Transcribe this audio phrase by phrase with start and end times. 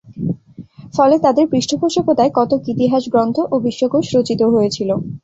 [0.93, 4.89] ফলে তাঁদের পৃষ্ঠপোষকতায় কতক ইতিহাস গ্রন্থ ও বিশ্বকোষ রচিত হয়েছিল।